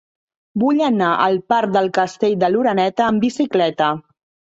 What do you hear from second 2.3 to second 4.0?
de l'Oreneta amb bicicleta.